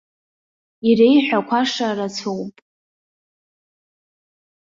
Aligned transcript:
Иреиҳәақәаша 0.89 1.87
рацәоуп. 1.97 2.55